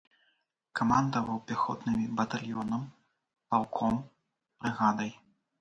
[0.79, 2.81] Камандаваў пяхотнымі батальёнам,
[3.53, 4.01] палком,
[4.63, 5.11] брыгадай.